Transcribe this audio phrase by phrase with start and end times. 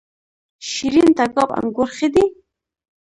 [0.69, 2.25] شیرین تګاب انګور ښه دي؟